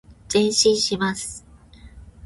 [0.27, 1.45] 前進します。